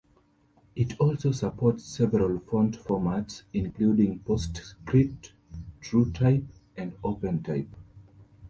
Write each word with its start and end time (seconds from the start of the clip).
It 0.75 0.99
also 0.99 1.31
supports 1.31 1.83
several 1.83 2.39
font 2.39 2.75
formats, 2.75 3.43
including 3.53 4.21
PostScript, 4.21 5.33
TrueType, 5.79 6.47
and 6.75 6.99
OpenType. 7.03 7.67